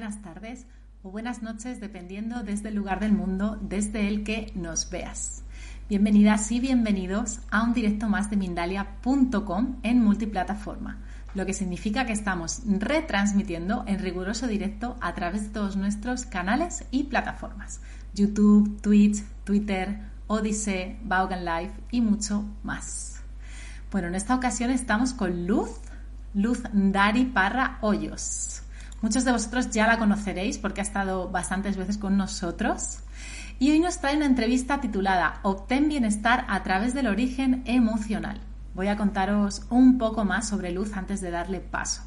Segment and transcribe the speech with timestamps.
[0.00, 0.64] buenas tardes
[1.02, 5.42] o buenas noches, dependiendo desde el lugar del mundo desde el que nos veas.
[5.90, 11.00] Bienvenidas y bienvenidos a un directo más de Mindalia.com en multiplataforma,
[11.34, 16.86] lo que significa que estamos retransmitiendo en riguroso directo a través de todos nuestros canales
[16.90, 17.82] y plataformas:
[18.14, 19.98] YouTube, Twitch, Twitter,
[20.28, 23.20] Odyssey, Vaughan Live y mucho más.
[23.92, 25.68] Bueno, en esta ocasión estamos con Luz,
[26.32, 28.59] Luz Dari Parra Hoyos.
[29.02, 32.98] Muchos de vosotros ya la conoceréis porque ha estado bastantes veces con nosotros.
[33.58, 38.42] Y hoy nos trae una entrevista titulada Obtén bienestar a través del origen emocional.
[38.74, 42.02] Voy a contaros un poco más sobre Luz antes de darle paso.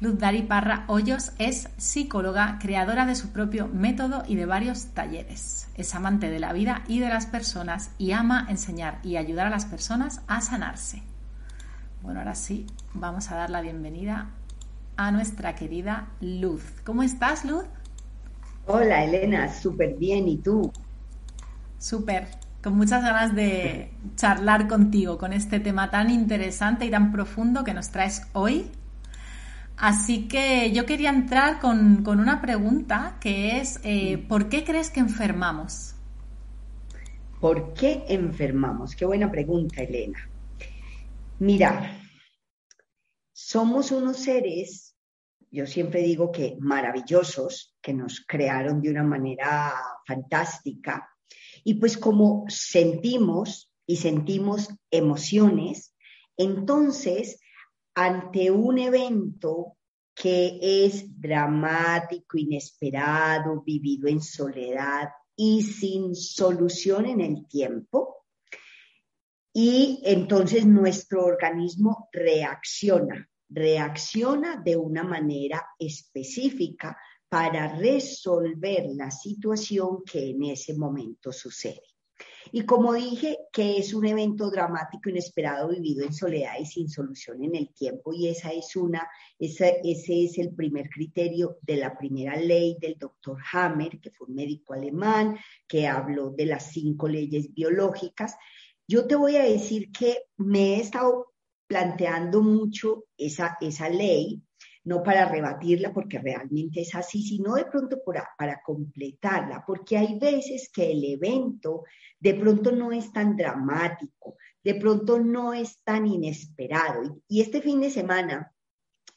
[0.00, 5.68] Luz Dari Parra Hoyos es psicóloga, creadora de su propio método y de varios talleres.
[5.76, 9.50] Es amante de la vida y de las personas y ama enseñar y ayudar a
[9.50, 11.02] las personas a sanarse.
[12.02, 14.30] Bueno, ahora sí, vamos a dar la bienvenida
[15.00, 16.62] a nuestra querida Luz.
[16.84, 17.64] ¿Cómo estás, Luz?
[18.66, 20.28] Hola, Elena, súper bien.
[20.28, 20.70] ¿Y tú?
[21.78, 22.28] Súper,
[22.62, 27.72] con muchas ganas de charlar contigo con este tema tan interesante y tan profundo que
[27.72, 28.70] nos traes hoy.
[29.78, 35.00] Así que yo quería entrar con, una pregunta que es, eh, ¿por qué crees que
[35.00, 35.94] enfermamos?
[37.40, 38.94] ¿Por qué enfermamos?
[38.94, 40.18] Qué buena pregunta, Elena.
[41.38, 41.96] Mira,
[43.32, 44.89] somos unos seres,
[45.50, 49.74] yo siempre digo que maravillosos, que nos crearon de una manera
[50.06, 51.08] fantástica.
[51.64, 55.94] Y pues como sentimos y sentimos emociones,
[56.36, 57.40] entonces
[57.94, 59.76] ante un evento
[60.14, 68.20] que es dramático, inesperado, vivido en soledad y sin solución en el tiempo,
[69.52, 76.96] y entonces nuestro organismo reacciona, reacciona de una manera específica
[77.28, 81.82] para resolver la situación que en ese momento sucede.
[82.52, 87.44] Y como dije, que es un evento dramático, inesperado, vivido en soledad y sin solución
[87.44, 89.08] en el tiempo, y esa es una,
[89.38, 94.34] ese es el primer criterio de la primera ley del doctor Hammer, que fue un
[94.34, 98.34] médico alemán, que habló de las cinco leyes biológicas,
[98.88, 101.29] yo te voy a decir que me he estado
[101.70, 104.42] planteando mucho esa, esa ley,
[104.82, 110.18] no para rebatirla porque realmente es así, sino de pronto para, para completarla, porque hay
[110.18, 111.84] veces que el evento
[112.18, 117.22] de pronto no es tan dramático, de pronto no es tan inesperado.
[117.28, 118.52] Y, este fin de semana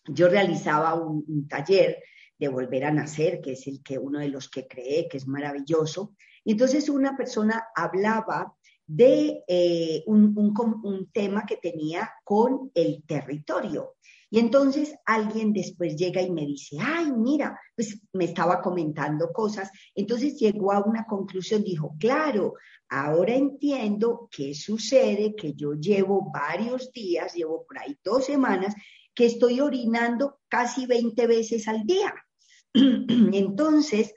[0.05, 2.03] yo realizaba un, un taller
[2.37, 5.25] de volver a nacer, que es el que uno de los que cree que es
[5.25, 6.13] maravilloso.
[6.43, 8.53] Y entonces una persona hablaba
[8.85, 13.95] de eh, un, un, tema que tenía con el territorio.
[14.29, 19.69] Y entonces alguien después llega y me dice, ay, mira, pues me estaba comentando cosas.
[19.93, 22.55] Entonces llegó a una conclusión, dijo, claro,
[22.89, 28.73] ahora entiendo qué sucede, que yo llevo varios días, llevo por ahí dos semanas,
[29.13, 32.13] que estoy orinando casi 20 veces al día.
[32.73, 34.15] entonces,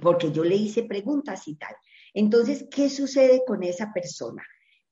[0.00, 1.74] porque yo le hice preguntas y tal.
[2.14, 4.42] Entonces, ¿qué sucede con esa persona?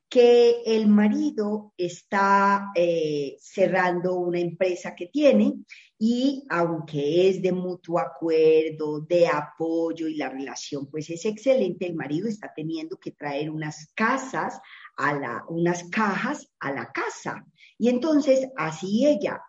[0.09, 5.55] Que el marido está eh, cerrando una empresa que tiene
[5.99, 11.95] y aunque es de mutuo acuerdo, de apoyo y la relación pues es excelente, el
[11.95, 14.59] marido está teniendo que traer unas casas
[14.97, 17.45] a la, unas cajas a la casa.
[17.83, 19.43] Y entonces, así ella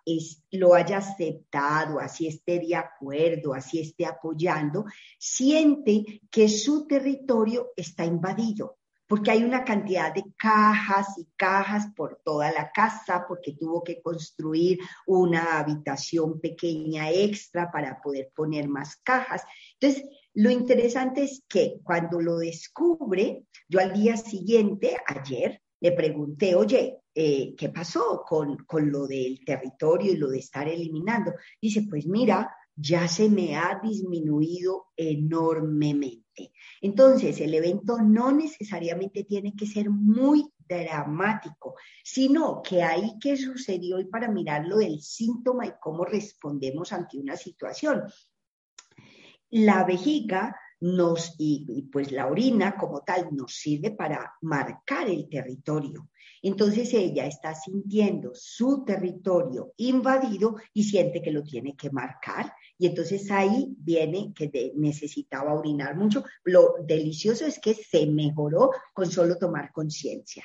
[0.52, 4.86] lo haya aceptado, así esté de acuerdo, así esté apoyando,
[5.20, 12.22] siente que su territorio está invadido, porque hay una cantidad de cajas y cajas por
[12.24, 18.96] toda la casa, porque tuvo que construir una habitación pequeña extra para poder poner más
[19.04, 19.44] cajas.
[19.78, 20.06] Entonces,
[20.36, 27.01] lo interesante es que cuando lo descubre, yo al día siguiente, ayer, le pregunté, oye,
[27.14, 31.34] eh, ¿qué pasó con, con lo del territorio y lo de estar eliminando?
[31.62, 36.52] Dice, pues mira, ya se me ha disminuido enormemente.
[36.82, 44.00] Entonces, el evento no necesariamente tiene que ser muy dramático, sino que ahí qué sucedió
[44.00, 48.04] y para mirarlo del síntoma y cómo respondemos ante una situación.
[49.50, 56.10] La vejiga nos, y, pues la orina como tal nos sirve para marcar el territorio.
[56.42, 62.52] Entonces ella está sintiendo su territorio invadido y siente que lo tiene que marcar.
[62.80, 66.24] Y entonces ahí viene que necesitaba orinar mucho.
[66.44, 70.44] Lo delicioso es que se mejoró con solo tomar conciencia.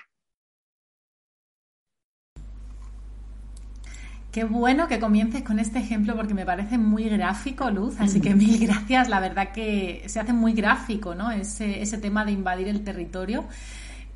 [4.36, 8.34] Qué bueno que comiences con este ejemplo porque me parece muy gráfico, Luz, así que
[8.34, 9.08] mil gracias.
[9.08, 11.30] La verdad que se hace muy gráfico, ¿no?
[11.30, 13.46] Ese, ese tema de invadir el territorio.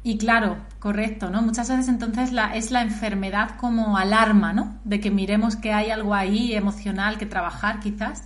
[0.03, 1.41] Y claro, correcto, ¿no?
[1.41, 4.79] Muchas veces entonces la, es la enfermedad como alarma, ¿no?
[4.85, 8.25] De que miremos que hay algo ahí emocional que trabajar quizás.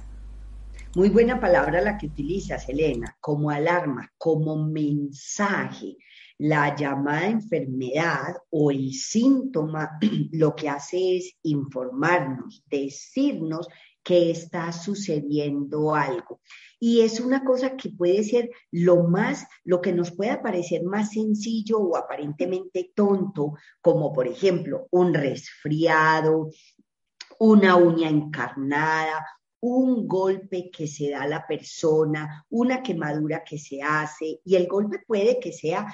[0.97, 5.97] Muy buena palabra la que utilizas, Elena, como alarma, como mensaje.
[6.39, 9.99] La llamada enfermedad o el síntoma
[10.31, 13.67] lo que hace es informarnos, decirnos
[14.05, 16.41] que está sucediendo algo.
[16.79, 21.11] Y es una cosa que puede ser lo más, lo que nos pueda parecer más
[21.11, 26.51] sencillo o aparentemente tonto, como por ejemplo un resfriado,
[27.41, 29.27] una uña encarnada,
[29.67, 34.67] un golpe que se da a la persona, una quemadura que se hace, y el
[34.67, 35.87] golpe puede que sea,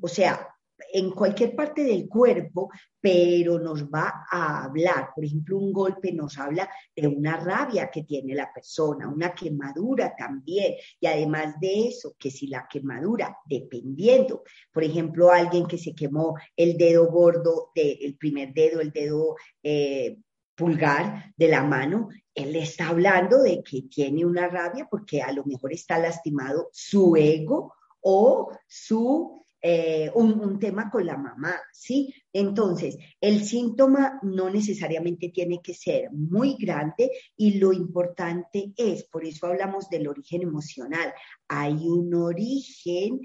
[0.00, 0.48] o sea,
[0.92, 2.70] en cualquier parte del cuerpo,
[3.00, 5.08] pero nos va a hablar.
[5.14, 10.14] Por ejemplo, un golpe nos habla de una rabia que tiene la persona, una quemadura
[10.16, 10.74] también.
[11.00, 16.36] Y además de eso, que si la quemadura, dependiendo, por ejemplo, alguien que se quemó
[16.54, 20.18] el dedo gordo, el primer dedo, el dedo eh,
[20.56, 25.44] pulgar de la mano, él está hablando de que tiene una rabia porque a lo
[25.44, 32.14] mejor está lastimado su ego o su eh, un, un, tema con la mamá, ¿sí?
[32.32, 39.24] Entonces, el síntoma no necesariamente tiene que ser muy grande y lo importante es, por
[39.24, 41.12] eso hablamos del origen emocional,
[41.48, 43.22] hay un origen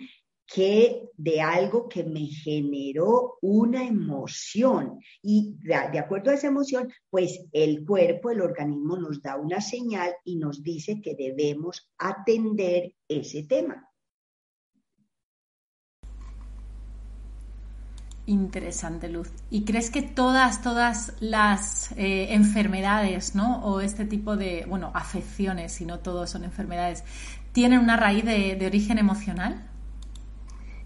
[0.53, 4.99] que de algo que me generó una emoción.
[5.21, 10.11] Y de, acuerdo a esa emoción, pues el cuerpo, el organismo nos da una señal
[10.25, 13.87] y nos dice que debemos atender ese tema.
[18.25, 19.29] Interesante, Luz.
[19.49, 23.63] ¿Y crees que todas, todas las eh, enfermedades, ¿no?
[23.65, 27.03] O este tipo de, bueno, afecciones, si no todos son enfermedades,
[27.51, 29.70] tienen una raíz de origen emocional?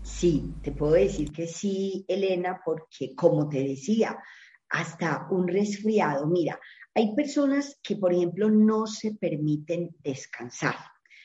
[0.08, 4.16] Sí, te puedo decir que sí, Elena, porque como te decía,
[4.70, 6.60] hasta un resfriado, mira,
[6.94, 10.76] hay personas que, por ejemplo, no se permiten descansar,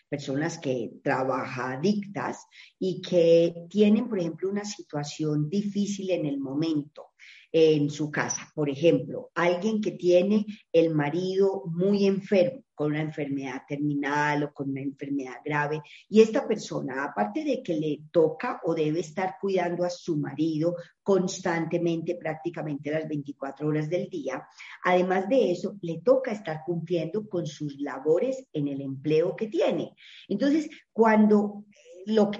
[0.08, 2.46] personas que trabajan adictas
[2.78, 7.10] y que tienen, por ejemplo, una situación difícil en el momento
[7.52, 8.50] en su casa.
[8.54, 14.70] Por ejemplo, alguien que tiene el marido muy enfermo, con una enfermedad terminal o con
[14.70, 19.84] una enfermedad grave, y esta persona, aparte de que le toca o debe estar cuidando
[19.84, 24.48] a su marido constantemente, prácticamente las 24 horas del día,
[24.82, 29.94] además de eso, le toca estar cumpliendo con sus labores en el empleo que tiene.
[30.26, 31.66] Entonces, cuando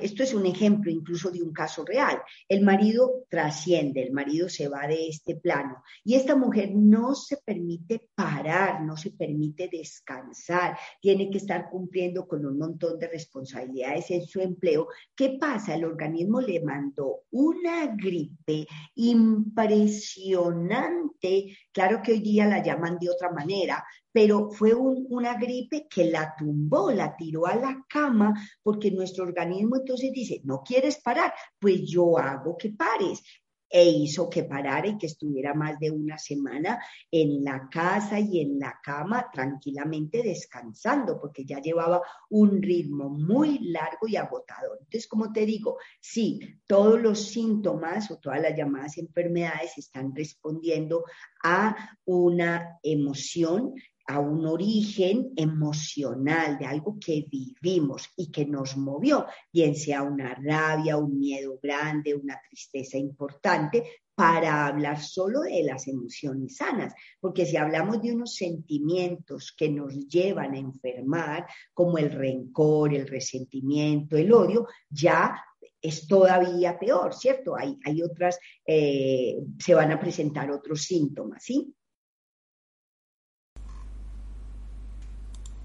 [0.00, 2.20] esto es un ejemplo incluso de un caso real.
[2.48, 7.38] El marido trasciende, el marido se va de este plano y esta mujer no se
[7.38, 14.10] permite parar, no se permite descansar, tiene que estar cumpliendo con un montón de responsabilidades
[14.10, 14.88] en su empleo.
[15.14, 15.74] ¿Qué pasa?
[15.74, 23.32] El organismo le mandó una gripe impresionante, claro que hoy día la llaman de otra
[23.32, 29.25] manera, pero fue una gripe que la tumbó, la tiró a la cama, porque nuestro
[29.25, 33.23] organismo entonces dice, no quieres parar, pues yo hago que pares
[33.70, 38.40] e hizo que parara y que estuviera más de una semana en la casa y
[38.40, 44.78] en la cama tranquilamente descansando, porque ya llevaba un ritmo muy largo y agotador.
[44.80, 51.04] Entonces, como te digo, sí, todos los síntomas o todas las llamadas enfermedades están respondiendo
[51.44, 53.75] a una emoción
[54.11, 60.35] a un origen emocional de algo que vivimos y que nos movió, bien sea una
[60.35, 67.47] rabia, un miedo grande, una tristeza importante, para hablar solo de las emociones sanas, porque
[67.47, 74.17] si hablamos de unos sentimientos que nos llevan a enfermar, como el rencor, el resentimiento,
[74.17, 75.40] el odio, ya
[75.81, 77.55] es todavía peor, ¿cierto?
[77.57, 81.73] Hay, otras, eh, se van a presentar otros síntomas, ¿sí?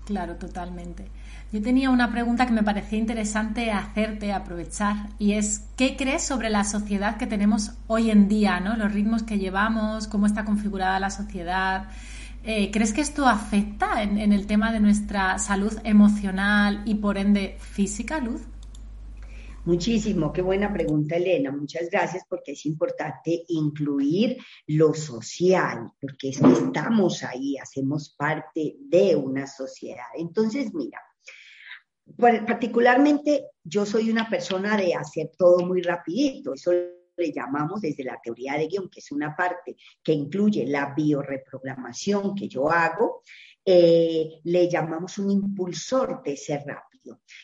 [0.06, 1.10] Claro, totalmente.
[1.52, 6.50] Yo tenía una pregunta que me parecía interesante hacerte, aprovechar, y es, ¿qué crees sobre
[6.50, 8.76] la sociedad que tenemos hoy en día, ¿no?
[8.76, 11.90] los ritmos que llevamos, cómo está configurada la sociedad?
[12.44, 17.18] Eh, ¿Crees que esto afecta en, en el tema de nuestra salud emocional y por
[17.18, 18.42] ende física, Luz?
[19.66, 21.52] Muchísimo, qué buena pregunta, Elena.
[21.52, 29.48] Muchas gracias porque es importante incluir lo social, porque estamos ahí, hacemos parte de una
[29.48, 30.06] sociedad.
[30.16, 31.02] Entonces, mira,
[32.46, 36.72] particularmente yo soy una persona de hacer todo muy rapidito, eso
[37.18, 42.36] le llamamos desde la teoría de guion, que es una parte que incluye la bioreprogramación
[42.36, 43.24] que yo hago,
[43.66, 46.95] eh, le llamamos un impulsor de ese rápido.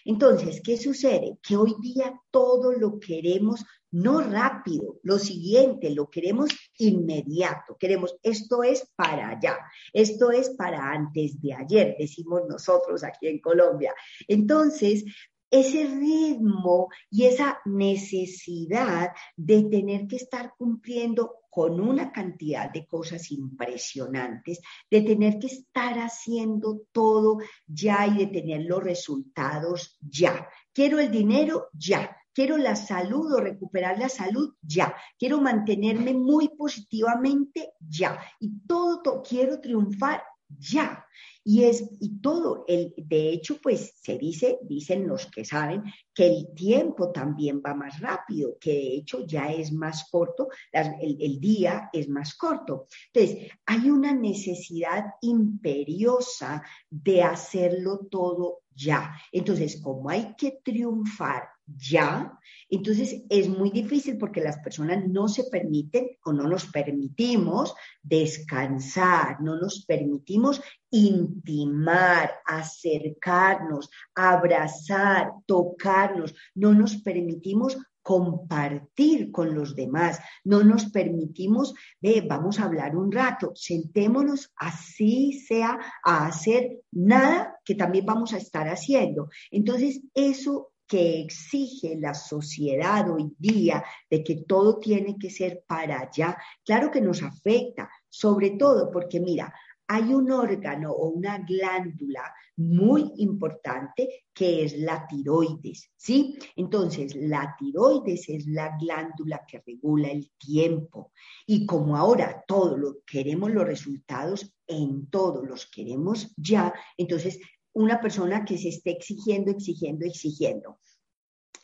[0.05, 1.37] Entonces, ¿qué sucede?
[1.41, 8.63] Que hoy día todo lo queremos no rápido, lo siguiente, lo queremos inmediato, queremos, esto
[8.63, 9.57] es para allá,
[9.91, 13.93] esto es para antes de ayer, decimos nosotros aquí en Colombia.
[14.27, 15.03] Entonces,
[15.51, 23.29] ese ritmo y esa necesidad de tener que estar cumpliendo con una cantidad de cosas
[23.29, 30.47] impresionantes, de tener que estar haciendo todo ya y de tener los resultados ya.
[30.73, 32.17] Quiero el dinero ya.
[32.33, 34.95] Quiero la salud o recuperar la salud ya.
[35.19, 38.17] Quiero mantenerme muy positivamente ya.
[38.39, 40.23] Y todo quiero triunfar
[40.59, 41.05] ya.
[41.43, 46.27] Y es, y todo, el, de hecho, pues se dice, dicen los que saben, que
[46.27, 51.39] el tiempo también va más rápido, que de hecho ya es más corto, el, el
[51.39, 52.87] día es más corto.
[53.11, 59.15] Entonces, hay una necesidad imperiosa de hacerlo todo ya.
[59.31, 62.37] Entonces, como hay que triunfar ya,
[62.69, 69.41] entonces es muy difícil porque las personas no se permiten o no nos permitimos descansar,
[69.41, 80.63] no nos permitimos intimar, acercarnos, abrazar, tocarnos, no nos permitimos compartir con los demás, no
[80.63, 87.75] nos permitimos, ve, vamos a hablar un rato, sentémonos así sea a hacer nada que
[87.75, 89.29] también vamos a estar haciendo.
[89.51, 96.01] Entonces, eso que exige la sociedad hoy día de que todo tiene que ser para
[96.01, 99.53] allá, claro que nos afecta, sobre todo porque mira,
[99.93, 106.39] hay un órgano o una glándula muy importante que es la tiroides, ¿sí?
[106.55, 111.11] Entonces, la tiroides es la glándula que regula el tiempo.
[111.45, 117.37] Y como ahora todo lo queremos los resultados en todo los queremos ya, entonces
[117.73, 120.79] una persona que se esté exigiendo, exigiendo, exigiendo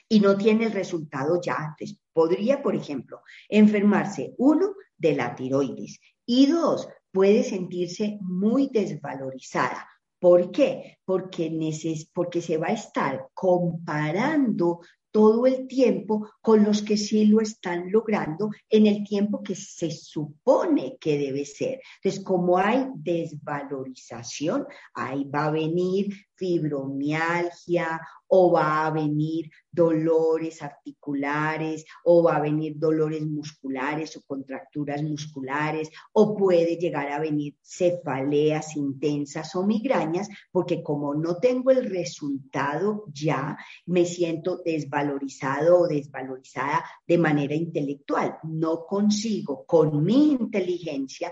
[0.10, 1.98] y no tiene el resultado ya antes.
[2.12, 9.89] Podría, por ejemplo, enfermarse, uno, de la tiroides y dos, puede sentirse muy desvalorizada.
[10.19, 11.00] ¿Por qué?
[11.03, 11.50] Porque,
[12.13, 17.91] porque se va a estar comparando todo el tiempo con los que sí lo están
[17.91, 21.81] logrando en el tiempo que se supone que debe ser.
[22.03, 31.86] Entonces, como hay desvalorización, ahí va a venir fibromialgia o va a venir dolores articulares
[32.03, 38.75] o va a venir dolores musculares o contracturas musculares o puede llegar a venir cefaleas
[38.75, 46.84] intensas o migrañas porque como no tengo el resultado ya, me siento desvalorizado o desvalorizada
[47.08, 48.38] de manera intelectual.
[48.44, 51.32] No consigo con mi inteligencia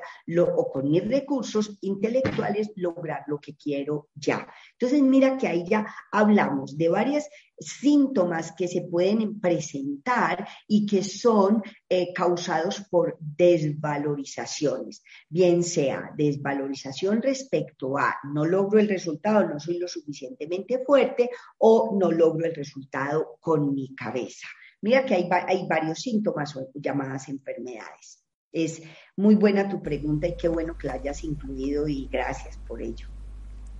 [0.55, 4.47] o con mis recursos intelectuales lograr lo que quiero ya.
[4.73, 7.25] Entonces, mira que ahí ya hablamos de varios
[7.57, 17.21] síntomas que se pueden presentar y que son eh, causados por desvalorizaciones, bien sea desvalorización
[17.21, 22.55] respecto a no logro el resultado, no soy lo suficientemente fuerte o no logro el
[22.55, 24.47] resultado con mi cabeza.
[24.81, 28.23] Mira que hay, hay varios síntomas o llamadas enfermedades.
[28.51, 28.81] Es
[29.17, 33.14] muy buena tu pregunta y qué bueno que la hayas incluido y gracias por ello.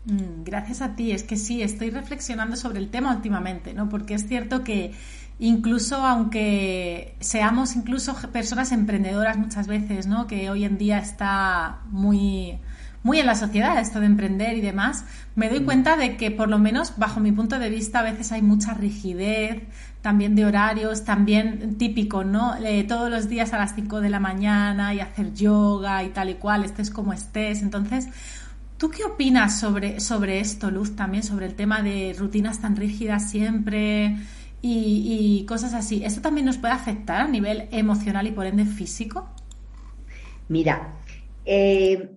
[0.06, 1.12] Mm, gracias a ti.
[1.12, 3.90] Es que sí, estoy reflexionando sobre el tema últimamente, ¿no?
[3.90, 4.94] Porque es cierto que
[5.40, 10.28] incluso aunque seamos incluso personas emprendedoras muchas veces, ¿no?
[10.28, 12.60] Que hoy en día está muy
[13.04, 15.66] muy en la sociedad esto de emprender y demás, me doy mm.
[15.66, 18.74] cuenta de que por lo menos bajo mi punto de vista a veces hay mucha
[18.74, 19.62] rigidez,
[20.02, 22.56] también de horarios, también típico, ¿no?
[22.64, 26.32] Eh, todos los días a las 5 de la mañana y hacer yoga y tal
[26.32, 27.62] y cual, estés como estés.
[27.62, 28.08] Entonces,
[28.78, 33.30] ¿Tú qué opinas sobre, sobre esto, Luz, también sobre el tema de rutinas tan rígidas
[33.30, 34.18] siempre
[34.62, 36.04] y, cosas así?
[36.04, 39.30] ¿Esto también nos puede afectar a nivel emocional y por ende físico?
[40.50, 40.94] Mira,
[41.46, 42.15] eh,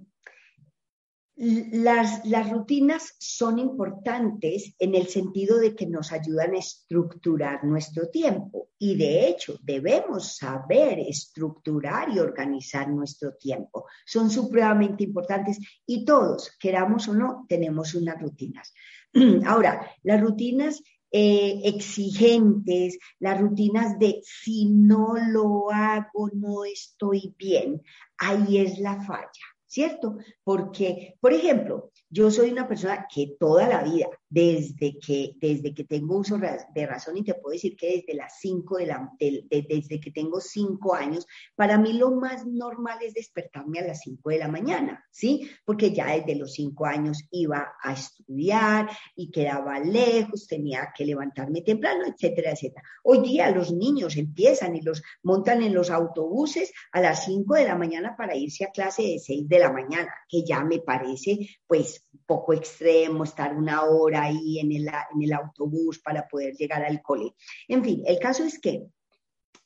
[1.41, 8.71] las, rutinas son importantes en el sentido de que nos ayudan a estructurar nuestro tiempo
[8.77, 13.87] y de hecho debemos saber estructurar y organizar nuestro tiempo.
[14.05, 18.75] Son supremamente importantes y todos, queramos o no, tenemos unas rutinas.
[19.47, 27.81] Ahora, las rutinas eh, exigentes, las rutinas de si no lo hago no estoy bien,
[28.19, 30.17] ahí es la falla ¿cierto?
[30.43, 35.85] Porque, por ejemplo, yo soy una persona que toda la vida, desde que, desde que
[35.85, 40.01] tengo uso de razón, y te puedo decir que desde las cinco de la, desde
[40.01, 44.39] que tengo cinco años, para mí lo más normal es despertarme a las cinco de
[44.39, 45.51] la mañana, ¿sí?
[45.65, 51.63] Porque ya desde los cinco años iba a estudiar y quedaba lejos, tenía que levantarme
[51.63, 52.83] temprano, etcétera, etcétera.
[53.03, 57.65] Hoy día los niños empiezan y los montan en los autobuses a las cinco de
[57.65, 61.39] la mañana para irse a clase de seis de la mañana, que ya me parece
[61.67, 66.85] pues poco extremo estar una hora ahí en el, en el autobús para poder llegar
[66.85, 67.35] al cole.
[67.69, 68.87] En fin, el caso es que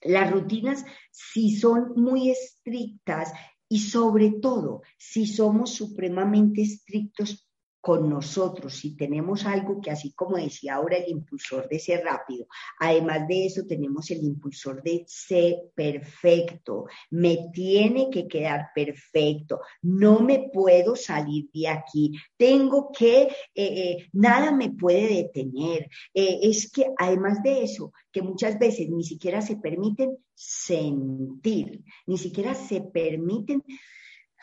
[0.02, 3.32] las rutinas, si son muy estrictas
[3.68, 7.48] y sobre todo si somos supremamente estrictos
[7.82, 12.46] con nosotros, si tenemos algo que así como decía ahora el impulsor de ser rápido,
[12.78, 20.20] además de eso tenemos el impulsor de ser perfecto, me tiene que quedar perfecto, no
[20.20, 25.90] me puedo salir de aquí, tengo que, eh, eh, nada me puede detener.
[26.14, 32.16] Eh, es que además de eso, que muchas veces ni siquiera se permiten sentir, ni
[32.16, 33.64] siquiera se permiten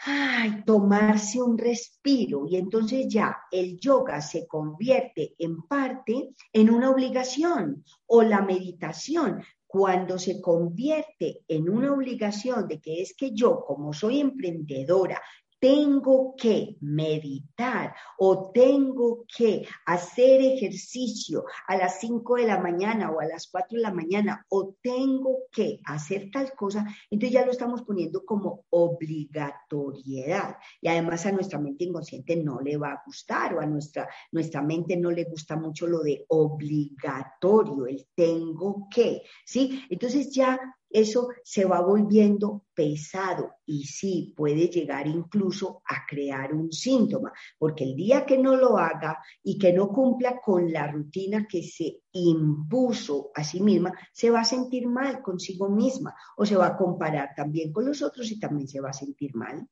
[0.05, 2.45] ay, tomarse un respiro.
[2.47, 9.43] Y entonces ya el yoga se convierte en parte en una obligación o la meditación.
[9.67, 15.21] Cuando se convierte en una obligación de que es que yo como soy emprendedora
[15.59, 23.19] tengo que meditar o tengo que hacer ejercicio a las 5 de la mañana o
[23.19, 27.51] a las 4 de la mañana o tengo que hacer tal cosa, entonces ya lo
[27.51, 30.57] estamos poniendo como obligatoriedad.
[30.81, 34.61] Y además a nuestra mente inconsciente no le va a gustar o a nuestra, nuestra
[34.61, 39.83] mente no le gusta mucho lo de obligatorio, el tengo que, ¿sí?
[39.89, 40.59] Entonces ya
[40.89, 47.83] eso se va volviendo pesado y sí puede llegar incluso a crear un síntoma, porque
[47.83, 52.01] el día que no lo haga y que no cumpla con la rutina que se
[52.11, 56.77] impuso a sí misma, se va a sentir mal consigo misma o se va a
[56.77, 59.67] comparar también con los otros y también se va a sentir mal.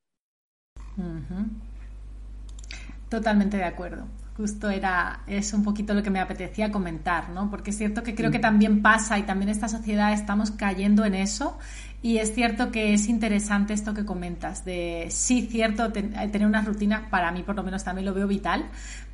[3.09, 7.49] Totalmente de acuerdo justo era es un poquito lo que me apetecía comentar, ¿no?
[7.49, 11.15] Porque es cierto que creo que también pasa y también esta sociedad estamos cayendo en
[11.15, 11.57] eso
[12.03, 17.09] y es cierto que es interesante esto que comentas de sí cierto tener una rutina
[17.09, 18.65] para mí por lo menos también lo veo vital,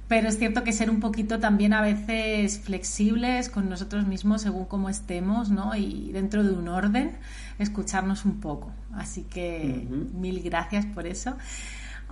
[0.10, 4.66] pero es cierto que ser un poquito también a veces flexibles con nosotros mismos según
[4.66, 5.74] cómo estemos, ¿no?
[5.76, 7.14] Y dentro de un orden,
[7.60, 8.72] escucharnos un poco.
[8.94, 11.38] Así que mil gracias por eso.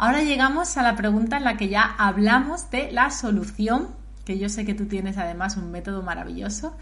[0.02, 3.90] Ahora llegamos a la pregunta en la que ya hablamos de la solución,
[4.26, 6.76] que yo sé que tú tienes además un método maravilloso.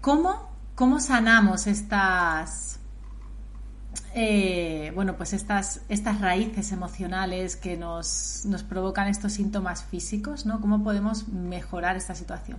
[0.00, 2.78] ¿Cómo, cómo sanamos estas,
[4.14, 10.60] eh, bueno, pues estas, estas raíces emocionales que nos, nos provocan estos síntomas físicos, ¿no?
[10.60, 12.58] ¿Cómo podemos mejorar esta situación?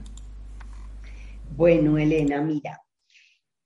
[1.56, 2.82] Bueno, Elena, mira,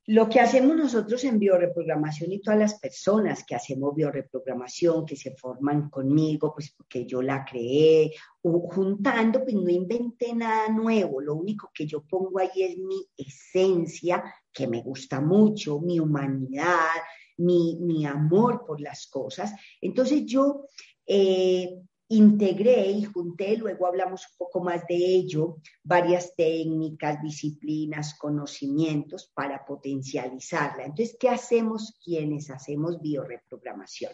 [0.10, 5.36] lo que hacemos nosotros en bioreprogramación y todas las personas que hacemos bioreprogramación, que se
[5.36, 11.70] forman conmigo, pues porque yo la creé, juntando, pues no inventé nada nuevo, lo único
[11.72, 16.90] que yo pongo ahí es mi esencia, que me gusta mucho, mi humanidad,
[17.38, 19.54] mi, mi amor por las cosas.
[19.80, 20.66] Entonces yo
[21.06, 29.32] eh, integré y junté, luego hablamos un poco más de ello, varias técnicas, disciplinas, conocimientos
[29.34, 30.86] para potencializarla.
[30.86, 34.12] Entonces, ¿qué hacemos quienes hacemos bioreprogramación?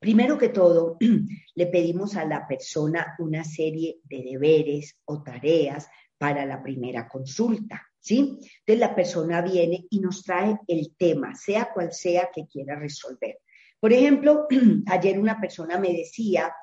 [0.00, 0.96] Primero que todo,
[1.54, 7.82] le pedimos a la persona una serie de deberes o tareas para la primera consulta,
[8.00, 8.38] ¿sí?
[8.60, 13.38] Entonces la persona viene y nos trae el tema, sea cual sea que quiera resolver.
[13.84, 14.46] Por ejemplo,
[14.86, 16.54] ayer una persona me decía,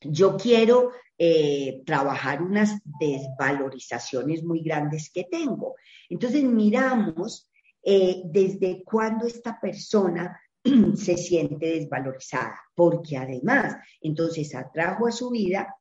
[0.00, 5.74] yo quiero eh, trabajar unas desvalorizaciones muy grandes que tengo.
[6.08, 7.50] Entonces miramos
[7.82, 10.40] eh, desde cuándo esta persona
[10.96, 15.76] se siente desvalorizada, porque además entonces atrajo a su vida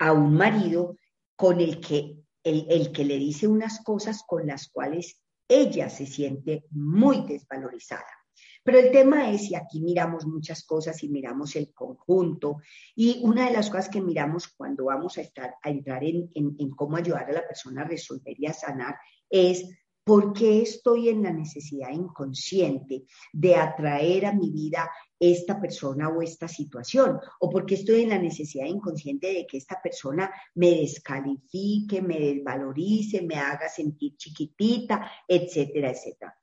[0.00, 0.98] a un marido
[1.36, 6.64] con el que, el que le dice unas cosas con las cuales ella se siente
[6.72, 8.23] muy desvalorizada.
[8.64, 12.56] Pero el tema es, y aquí miramos muchas cosas y miramos el conjunto,
[12.96, 16.70] y una de las cosas que miramos cuando vamos a, estar, a entrar en, en
[16.70, 18.96] cómo ayudar a la persona a resolver y a sanar
[19.28, 19.64] es
[20.04, 26.20] ¿Por qué estoy en la necesidad inconsciente de atraer a mi vida esta persona o
[26.20, 27.18] esta situación?
[27.40, 32.20] ¿O por qué estoy en la necesidad inconsciente de que esta persona me descalifique, me
[32.20, 36.38] desvalorice, me haga sentir chiquitita, etcétera, etcétera?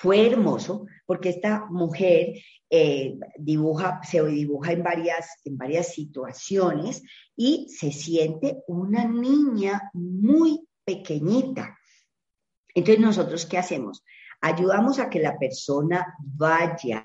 [0.00, 2.34] Fue hermoso porque esta mujer
[2.70, 7.02] eh, dibuja, se dibuja en varias, en varias situaciones
[7.34, 11.76] y se siente una niña muy pequeñita.
[12.72, 14.04] Entonces, ¿nosotros qué hacemos?
[14.40, 17.02] Ayudamos a que la persona vaya,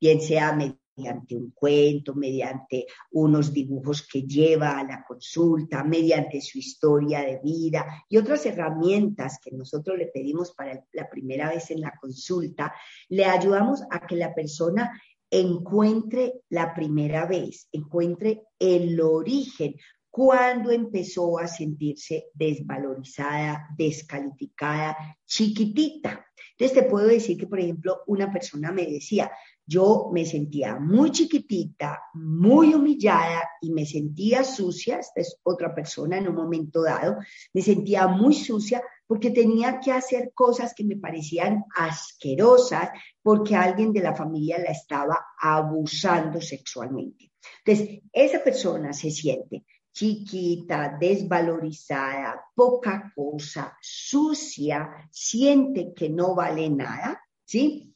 [0.00, 0.52] bien sea
[0.96, 7.40] mediante un cuento, mediante unos dibujos que lleva a la consulta, mediante su historia de
[7.42, 12.74] vida y otras herramientas que nosotros le pedimos para la primera vez en la consulta,
[13.08, 19.74] le ayudamos a que la persona encuentre la primera vez, encuentre el origen,
[20.16, 26.24] cuando empezó a sentirse desvalorizada, descalificada, chiquitita.
[26.52, 29.30] Entonces te puedo decir que, por ejemplo, una persona me decía,
[29.66, 36.18] yo me sentía muy chiquitita, muy humillada y me sentía sucia, esta es otra persona
[36.18, 37.16] en un momento dado,
[37.52, 42.90] me sentía muy sucia porque tenía que hacer cosas que me parecían asquerosas
[43.22, 47.32] porque alguien de la familia la estaba abusando sexualmente.
[47.64, 49.64] Entonces, esa persona se siente
[49.96, 57.95] chiquita, desvalorizada, poca cosa, sucia, siente que no vale nada, ¿sí?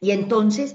[0.00, 0.74] Y entonces,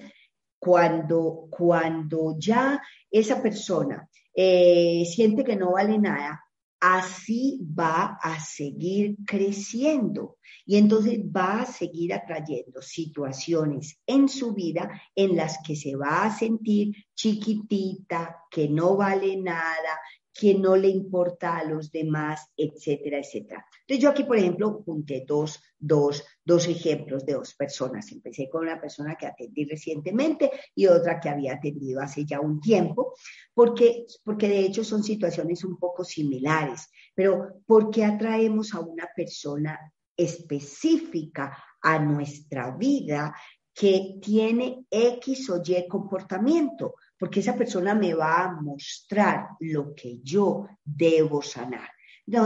[0.59, 2.81] cuando, cuando ya
[3.11, 6.43] esa persona eh, siente que no vale nada,
[6.79, 10.37] así va a seguir creciendo.
[10.65, 16.25] Y entonces va a seguir atrayendo situaciones en su vida en las que se va
[16.25, 19.99] a sentir chiquitita, que no vale nada,
[20.33, 23.65] que no le importa a los demás, etcétera, etcétera.
[23.81, 28.11] Entonces yo aquí, por ejemplo, junté dos, dos, dos ejemplos de dos personas.
[28.11, 32.59] Empecé con una persona que atendí recientemente y otra que había atendido hace ya un
[32.59, 33.13] tiempo,
[33.53, 36.89] porque, porque de hecho son situaciones un poco similares.
[37.13, 39.79] Pero ¿por qué atraemos a una persona
[40.17, 43.35] específica a nuestra vida
[43.73, 46.95] que tiene X o Y comportamiento?
[47.23, 51.89] porque esa persona me va a mostrar lo que yo debo sanar.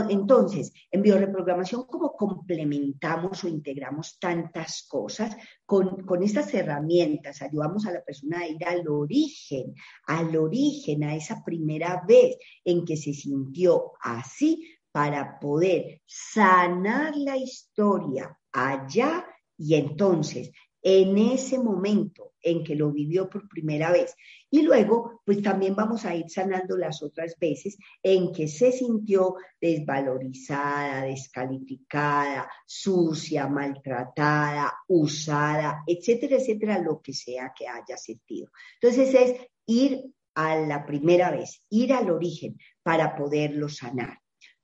[0.08, 5.36] entonces, en bioreprogramación, ¿cómo complementamos o integramos tantas cosas?
[5.66, 9.74] Con, con estas herramientas ayudamos a la persona a ir al origen,
[10.06, 17.36] al origen, a esa primera vez en que se sintió así para poder sanar la
[17.36, 20.52] historia allá y entonces
[20.90, 24.14] en ese momento en que lo vivió por primera vez.
[24.50, 29.34] Y luego, pues también vamos a ir sanando las otras veces en que se sintió
[29.60, 38.50] desvalorizada, descalificada, sucia, maltratada, usada, etcétera, etcétera, lo que sea que haya sentido.
[38.80, 44.20] Entonces es ir a la primera vez, ir al origen para poderlo sanar.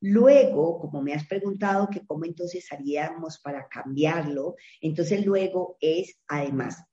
[0.07, 6.85] Luego, como me has preguntado que cómo entonces haríamos para cambiarlo, entonces luego es, además,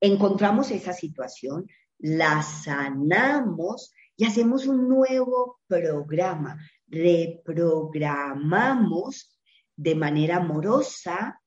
[0.00, 1.68] encontramos esa situación,
[1.98, 9.38] la sanamos y hacemos un nuevo programa, reprogramamos
[9.76, 11.38] de manera amorosa,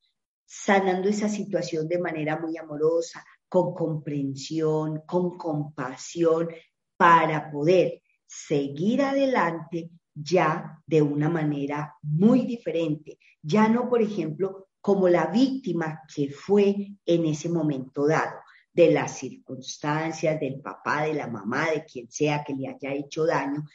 [0.45, 6.49] sanando esa situación de manera muy amorosa, con comprensión, con compasión,
[6.95, 15.07] para poder seguir adelante ya de una manera muy diferente, ya no, por ejemplo, como
[15.07, 18.39] la víctima que fue en ese momento dado,
[18.73, 23.25] de las circunstancias, del papá, de la mamá, de quien sea que le haya hecho
[23.25, 23.65] daño,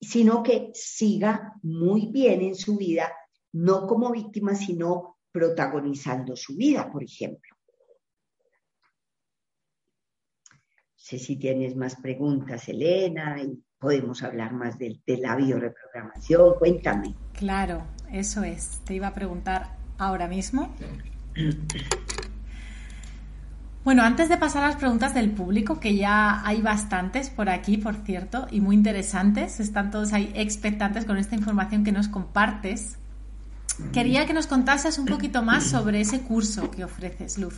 [0.00, 3.12] sino que siga muy bien en su vida,
[3.52, 7.56] no como víctima, sino protagonizando su vida, por ejemplo.
[10.50, 13.36] No sé si tienes más preguntas, Elena,
[13.84, 16.54] podemos hablar más de, de la bioreprogramación.
[16.58, 17.14] Cuéntame.
[17.34, 18.80] Claro, eso es.
[18.84, 20.74] Te iba a preguntar ahora mismo.
[23.84, 27.76] Bueno, antes de pasar a las preguntas del público, que ya hay bastantes por aquí,
[27.76, 32.96] por cierto, y muy interesantes, están todos ahí expectantes con esta información que nos compartes,
[33.92, 37.56] quería que nos contases un poquito más sobre ese curso que ofreces, Luz.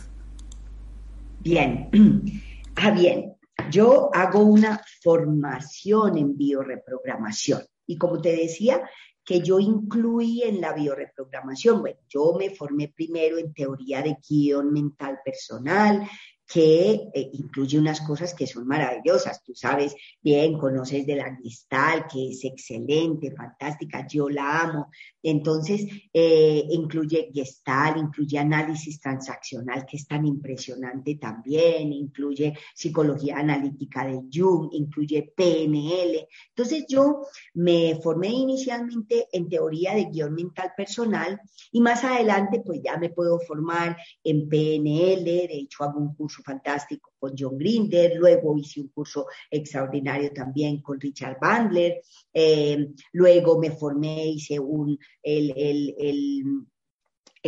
[1.39, 1.87] Bien,
[2.75, 3.36] ah, bien,
[3.69, 8.81] yo hago una formación en bioreprogramación y como te decía,
[9.27, 11.81] que yo incluí en la bioreprogramación.
[11.81, 16.09] Bueno, yo me formé primero en teoría de guion mental personal,
[16.47, 19.43] que eh, incluye unas cosas que son maravillosas.
[19.43, 24.89] Tú sabes bien, conoces de la Gestal, que es excelente, fantástica, yo la amo.
[25.21, 34.05] Entonces, eh, incluye Gestal, incluye análisis transaccional, que es tan impresionante también, incluye psicología analítica
[34.05, 36.27] de Jung, incluye PNL.
[36.49, 41.41] Entonces, yo me formé inicialmente en teoría de guion mental personal
[41.73, 46.36] y más adelante, pues ya me puedo formar en PNL, de hecho hago un curso
[46.43, 52.01] fantástico con John Grinder, luego hice un curso extraordinario también con Richard Bandler,
[52.33, 55.95] eh, luego me formé, hice un, el, el,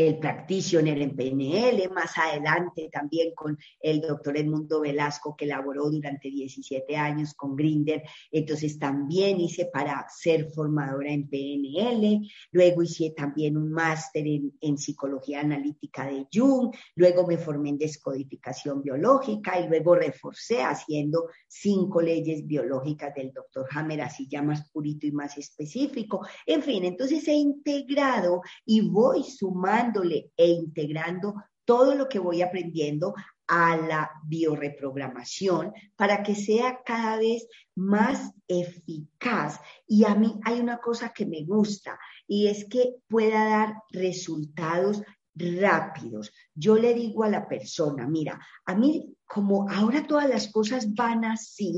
[0.08, 6.30] el practitioner en PNL, más adelante también con el doctor Edmundo Velasco, que elaboró durante
[6.30, 8.04] 17 años con Grinder.
[8.32, 14.78] Entonces también hice para ser formadora en PNL, luego hice también un máster en, en,
[14.78, 22.02] psicología analítica de Jung, luego me formé en descodificación biológica y luego reforcé haciendo cinco
[22.02, 26.26] leyes biológicas del doctor Hammer, así ya más purito y más específico.
[26.46, 29.89] En fin, entonces he integrado y voy sumando
[30.38, 33.14] e integrando todo lo que voy aprendiendo
[33.48, 39.60] a la bioreprogramación para que sea cada vez más eficaz.
[39.88, 45.02] Y a mí hay una cosa que me gusta y es que pueda dar resultados
[45.40, 46.32] rápidos.
[46.54, 51.24] Yo le digo a la persona, mira, a mí como ahora todas las cosas van
[51.24, 51.76] así,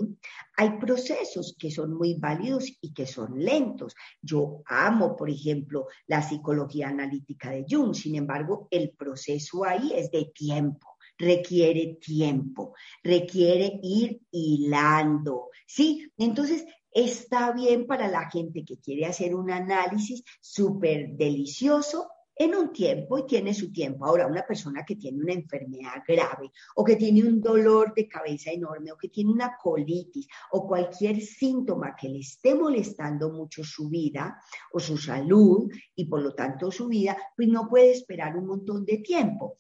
[0.56, 3.94] hay procesos que son muy válidos y que son lentos.
[4.22, 10.10] Yo amo, por ejemplo, la psicología analítica de Jung, sin embargo, el proceso ahí es
[10.12, 16.12] de tiempo requiere tiempo, requiere ir hilando, ¿sí?
[16.18, 22.10] Entonces, está bien para la gente que quiere hacer un análisis súper delicioso
[22.44, 24.06] en un tiempo y tiene su tiempo.
[24.06, 28.52] Ahora, una persona que tiene una enfermedad grave o que tiene un dolor de cabeza
[28.52, 33.90] enorme o que tiene una colitis o cualquier síntoma que le esté molestando mucho su
[33.90, 34.42] vida
[34.74, 38.86] o su salud y por lo tanto su vida, pues no puede esperar un montón
[38.86, 39.60] de tiempo.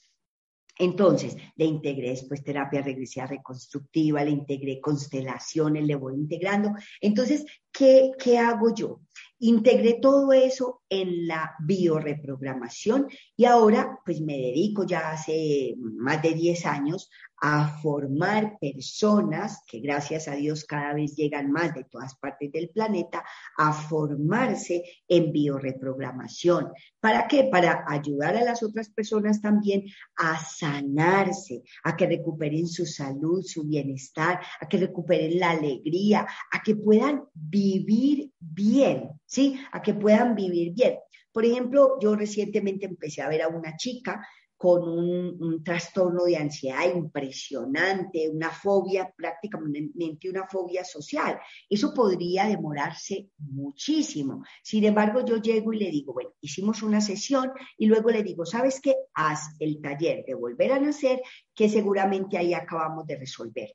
[0.79, 6.71] Entonces, le integré después terapia regresiva reconstructiva, le integré constelaciones, le voy integrando.
[6.99, 7.45] Entonces,
[7.81, 9.01] ¿qué, qué hago yo?
[9.39, 16.35] Integré todo eso en la bioreprogramación y ahora pues me dedico ya hace más de
[16.35, 17.09] 10 años
[17.43, 22.69] a formar personas, que gracias a Dios cada vez llegan más de todas partes del
[22.69, 23.23] planeta,
[23.57, 26.71] a formarse en bioreprogramación.
[26.99, 27.45] ¿Para qué?
[27.51, 29.85] Para ayudar a las otras personas también
[30.17, 36.61] a sanarse, a que recuperen su salud, su bienestar, a que recuperen la alegría, a
[36.61, 39.59] que puedan vivir bien, ¿sí?
[39.71, 40.97] A que puedan vivir bien.
[41.31, 44.21] Por ejemplo, yo recientemente empecé a ver a una chica
[44.61, 51.39] con un, trastorno de ansiedad impresionante, una fobia, prácticamente una fobia social.
[51.67, 54.43] Eso podría demorarse muchísimo.
[54.61, 58.45] Sin embargo, yo llego y le digo, bueno, hicimos una sesión y luego le digo,
[58.45, 58.93] ¿sabes qué?
[59.15, 61.23] Haz el taller de volver a nacer,
[61.55, 63.73] que seguramente ahí acabamos de resolver.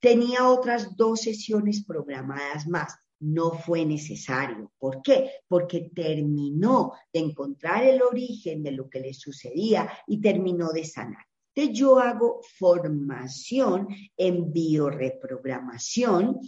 [0.00, 4.72] Tenía otras dos sesiones programadas más no fue necesario.
[4.78, 5.30] ¿Por qué?
[5.48, 11.24] Porque terminó de encontrar el origen de lo que le sucedía y terminó de sanar.
[11.54, 16.38] Entonces yo hago formación en bioreprogramación,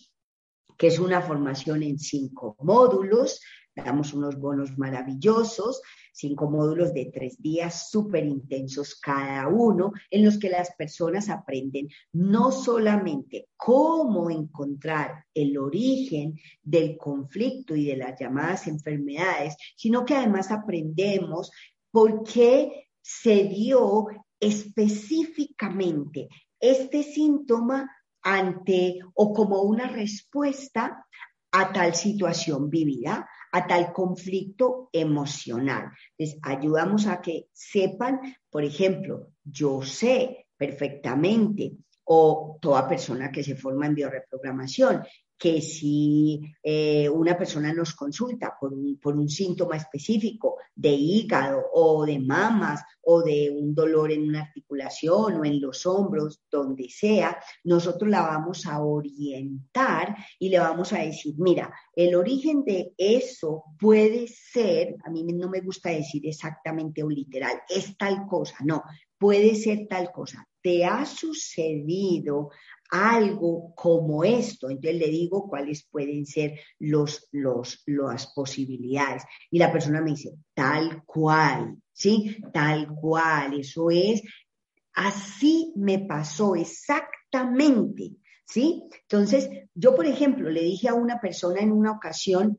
[0.78, 3.40] que es una formación en cinco módulos,
[3.74, 10.38] damos unos bonos maravillosos, cinco módulos de tres días súper intensos cada uno, en los
[10.38, 18.18] que las personas aprenden no solamente cómo encontrar el origen del conflicto y de las
[18.18, 21.50] llamadas enfermedades, sino que además aprendemos
[21.90, 24.06] por qué se dio
[24.38, 27.90] específicamente este síntoma
[28.22, 31.06] ante o como una respuesta
[31.52, 35.90] a tal situación vivida a tal conflicto emocional.
[36.18, 41.72] Les ayudamos a que sepan, por ejemplo, yo sé perfectamente
[42.04, 45.04] o toda persona que se forma en bioreprogramación,
[45.40, 51.64] que si eh, una persona nos consulta por un, por un, síntoma específico de hígado
[51.72, 56.90] o de mamas o de un dolor en una articulación o en los hombros, donde
[56.90, 62.92] sea, nosotros la vamos a orientar y le vamos a decir, mira, el origen de
[62.98, 68.56] eso puede ser, a mí no me gusta decir exactamente o literal, es tal cosa,
[68.62, 68.82] no,
[69.16, 70.46] puede ser tal cosa.
[70.62, 72.50] ¿Te ha sucedido
[72.92, 74.68] algo como esto.
[74.68, 79.22] Entonces le digo cuáles pueden ser los, los, las posibilidades.
[79.50, 82.36] Y la persona me dice, tal cual, ¿sí?
[82.52, 84.22] Tal cual, eso es
[84.92, 88.82] Así me pasó exactamente, ¿sí?
[89.02, 92.58] Entonces, yo, por ejemplo, le dije a una persona en una ocasión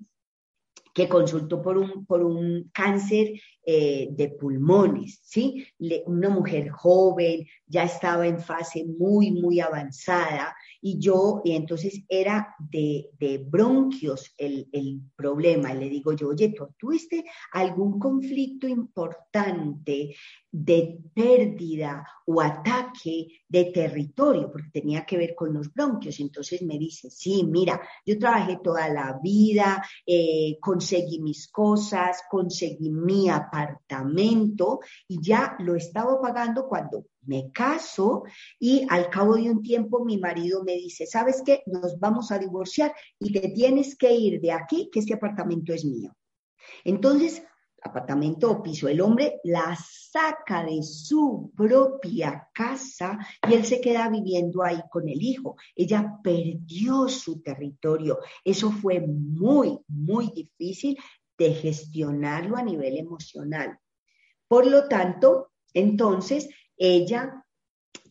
[0.94, 3.32] que consultó por un, por un cáncer
[3.64, 5.68] eh, de pulmones, ¿sí?
[6.08, 12.56] una mujer joven, ya estaba en fase muy, muy avanzada y yo, y entonces era
[12.58, 13.12] de,
[13.48, 14.68] bronquios el,
[15.16, 15.74] problema.
[15.74, 17.24] Y le digo yo, oye, ¿tú tuviste
[17.54, 20.16] algún conflicto importante
[20.52, 24.52] de pérdida o ataque de territorio?
[24.52, 26.20] Porque tenía que ver con los bronquios.
[26.20, 32.90] Entonces me dice, sí, mira, yo trabajé toda la vida, eh, conseguí mis cosas, conseguí
[32.90, 38.24] mi apartamento y ya lo estaba pagando cuando me caso
[38.60, 41.62] y al cabo de un tiempo mi marido me dice, ¿sabes qué?
[41.68, 45.86] Nos vamos a divorciar y te tienes que ir de aquí, que este apartamento es
[45.86, 46.16] mío.
[46.84, 47.44] Entonces,
[47.82, 53.18] apartamento o piso, el hombre la saca de su propia casa
[53.50, 55.56] y él se queda viviendo ahí con el hijo.
[55.76, 58.20] Ella perdió su territorio.
[58.44, 60.98] Eso fue muy, muy difícil
[61.38, 63.80] de gestionarlo a nivel emocional.
[64.48, 67.46] Por lo tanto, entonces, ella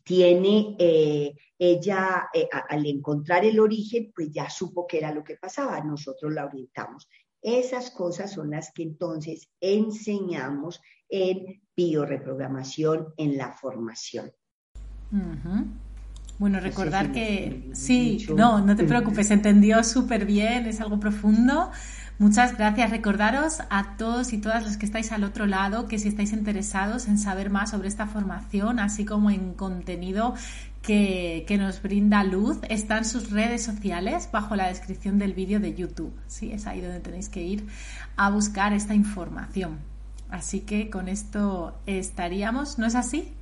[0.03, 5.37] tiene, eh, ella eh, al encontrar el origen, pues ya supo que era lo que
[5.37, 7.07] pasaba, nosotros la orientamos.
[7.43, 14.31] Esas cosas son las que entonces enseñamos en bioreprogramación, en la formación.
[16.39, 21.71] Bueno, recordar que sí, no, no te preocupes, se entendió súper bien, es algo profundo.
[22.19, 22.91] Muchas gracias.
[22.91, 27.09] Recordaros a todos y todas los que estáis al otro lado que si estáis interesados
[27.09, 30.35] en saber más sobre esta formación, así como en contenido
[30.83, 36.13] que, nos brinda luz, están sus redes sociales bajo la descripción del vídeo de YouTube.
[36.27, 37.67] Sí, es ahí donde tenéis que ir
[38.17, 39.79] a buscar esta información.
[40.31, 43.33] Así que con esto estaríamos, ¿no es así?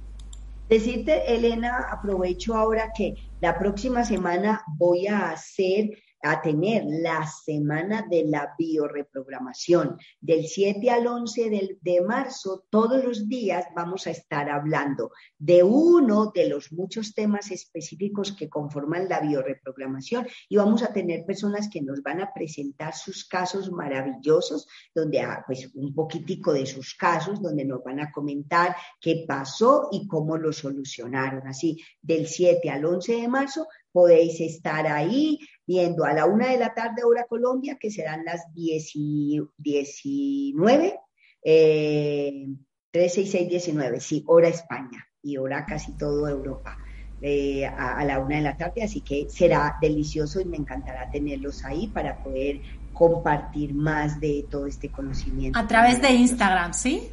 [0.68, 5.90] Decirte, Elena, aprovecho ahora que la próxima semana voy a hacer
[6.22, 9.98] a tener la semana de la bioreprogramación.
[10.20, 16.32] Del 7 al 11 de, marzo, todos los días vamos a estar hablando de uno
[16.34, 21.82] de los muchos temas específicos que conforman la bioreprogramación y vamos a tener personas que
[21.82, 27.40] nos van a presentar sus casos maravillosos, donde ah, pues un poquitico de sus casos,
[27.40, 31.46] donde nos van a comentar qué pasó y cómo lo solucionaron.
[31.46, 36.56] Así, del 7 al 11 de marzo podéis estar ahí viendo a la una de
[36.56, 40.98] la tarde hora Colombia, que serán las 10 y 19,
[41.44, 42.46] eh,
[42.90, 46.78] 13 y 6, 19, sí, hora España y hora casi todo Europa.
[47.20, 51.10] Eh, a, a, la una de la tarde, así que será delicioso y me encantará
[51.10, 52.60] tenerlos ahí para poder
[52.94, 55.58] compartir más de todo este conocimiento.
[55.58, 57.10] A través de Instagram, ¿sí?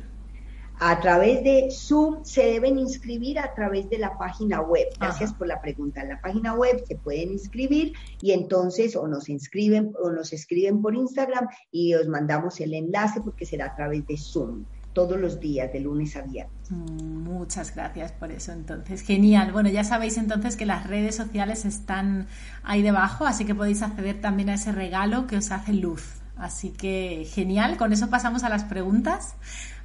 [0.80, 4.88] A través de Zoom se deben inscribir a través de la página web.
[5.00, 6.02] Gracias por la pregunta.
[6.02, 10.82] En la página web se pueden inscribir y entonces o nos inscriben o nos escriben
[10.82, 15.40] por Instagram y os mandamos el enlace porque será a través de Zoom todos los
[15.42, 16.72] días, de lunes a viernes.
[16.72, 19.02] Muchas gracias por eso, entonces.
[19.02, 19.52] Genial.
[19.52, 22.28] Bueno, ya sabéis entonces que las redes sociales están
[22.64, 26.22] ahí debajo, así que podéis acceder también a ese regalo que os hace luz.
[26.38, 29.36] Así que genial, con eso pasamos a las preguntas.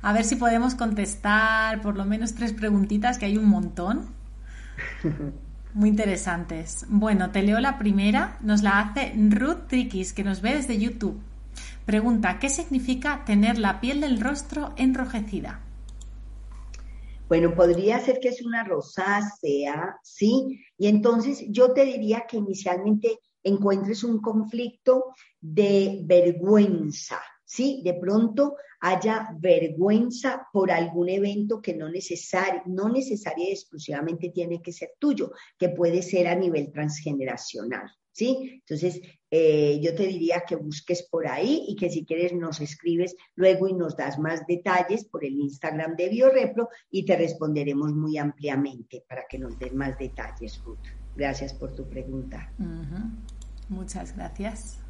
[0.02, 4.08] A ver si podemos contestar por lo menos tres preguntitas, que hay un montón.
[5.74, 6.86] Muy interesantes.
[6.88, 8.38] Bueno, te leo la primera.
[8.40, 11.20] Nos la hace Ruth Trikis, que nos ve desde YouTube.
[11.84, 15.60] Pregunta, ¿qué significa tener la piel del rostro enrojecida?
[17.28, 20.60] Bueno, podría ser que es una rosácea, ¿sí?
[20.76, 27.82] Y entonces yo te diría que inicialmente encuentres un conflicto de vergüenza, ¿sí?
[27.84, 34.62] De pronto haya vergüenza por algún evento que no, necesario, no necesariamente y exclusivamente tiene
[34.62, 38.60] que ser tuyo, que puede ser a nivel transgeneracional, ¿sí?
[38.60, 43.16] Entonces, eh, yo te diría que busques por ahí y que si quieres nos escribes
[43.34, 48.16] luego y nos das más detalles por el Instagram de BioRepro y te responderemos muy
[48.16, 50.86] ampliamente para que nos den más detalles, Ruth.
[51.16, 52.52] Gracias por tu pregunta.
[53.68, 54.80] Muchas gracias.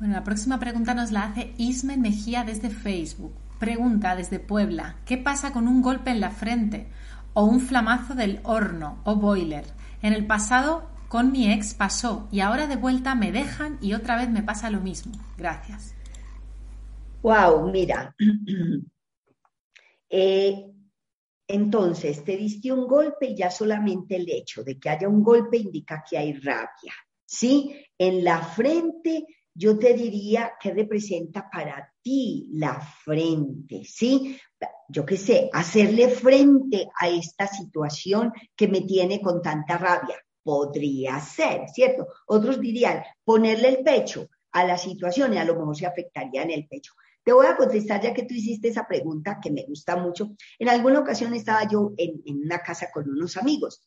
[0.00, 3.34] Bueno, la próxima pregunta nos la hace Ismen Mejía desde Facebook.
[3.58, 6.86] Pregunta desde Puebla, ¿qué pasa con un golpe en la frente
[7.34, 9.66] o un flamazo del horno o boiler?
[10.00, 14.16] En el pasado con mi ex pasó y ahora de vuelta me dejan y otra
[14.16, 15.12] vez me pasa lo mismo.
[15.36, 15.94] Gracias.
[17.22, 18.16] Wow, mira.
[20.12, 20.66] Eh,
[21.46, 25.56] entonces, te diste un golpe y ya solamente el hecho de que haya un golpe
[25.56, 26.92] indica que hay rabia.
[27.24, 27.80] ¿Sí?
[27.96, 29.24] En la frente
[29.60, 34.40] yo te diría que representa para ti la frente, ¿sí?
[34.88, 40.16] Yo qué sé, hacerle frente a esta situación que me tiene con tanta rabia.
[40.42, 42.06] Podría ser, ¿cierto?
[42.26, 46.52] Otros dirían ponerle el pecho a la situación y a lo mejor se afectaría en
[46.52, 46.94] el pecho.
[47.22, 50.30] Te voy a contestar ya que tú hiciste esa pregunta que me gusta mucho.
[50.58, 53.86] En alguna ocasión estaba yo en, en una casa con unos amigos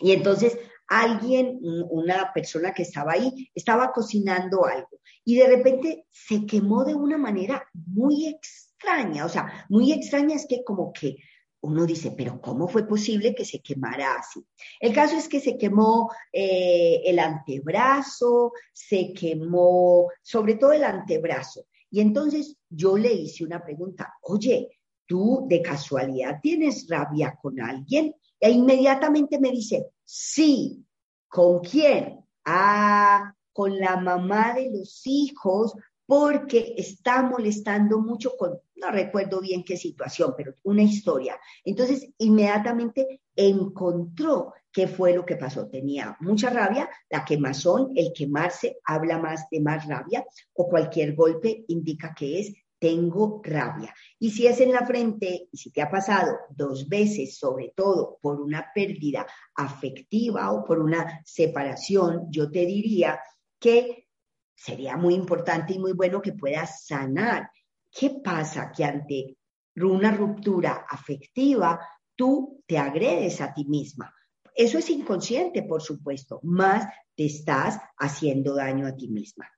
[0.00, 0.56] y entonces
[0.88, 6.94] alguien, una persona que estaba ahí, estaba cocinando algo y de repente se quemó de
[6.94, 9.26] una manera muy extraña.
[9.26, 11.18] O sea, muy extraña es que como que
[11.60, 14.40] uno dice, pero ¿cómo fue posible que se quemara así?
[14.80, 21.66] El caso es que se quemó eh, el antebrazo, se quemó sobre todo el antebrazo.
[21.90, 28.14] Y entonces yo le hice una pregunta, oye, ¿tú de casualidad tienes rabia con alguien?
[28.40, 30.86] E inmediatamente me dice, sí,
[31.28, 32.24] ¿con quién?
[32.44, 35.74] Ah, con la mamá de los hijos,
[36.06, 41.38] porque está molestando mucho con, no recuerdo bien qué situación, pero una historia.
[41.62, 45.68] Entonces, inmediatamente encontró qué fue lo que pasó.
[45.68, 51.66] Tenía mucha rabia, la quemazón, el quemarse habla más de más rabia, o cualquier golpe
[51.68, 53.94] indica que es tengo rabia.
[54.18, 58.18] Y si es en la frente, y si te ha pasado dos veces, sobre todo
[58.20, 63.20] por una pérdida afectiva o por una separación, yo te diría
[63.58, 64.08] que
[64.54, 67.50] sería muy importante y muy bueno que puedas sanar.
[67.90, 68.70] ¿Qué pasa?
[68.70, 69.38] Que ante
[69.76, 71.80] una ruptura afectiva,
[72.16, 74.12] tú te agredes a ti misma.
[74.54, 79.48] Eso es inconsciente, por supuesto, más te estás haciendo daño a ti misma.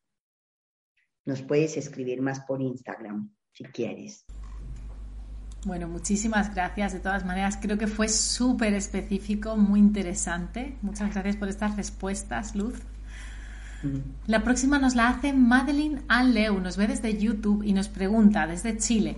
[1.25, 4.25] Nos puedes escribir más por Instagram si quieres.
[5.67, 6.95] Bueno, muchísimas gracias.
[6.95, 10.77] De todas maneras, creo que fue súper específico, muy interesante.
[10.81, 12.75] Muchas gracias por estas respuestas, Luz.
[14.27, 18.77] La próxima nos la hace Madeline Anleu, nos ve desde YouTube y nos pregunta desde
[18.77, 19.17] Chile.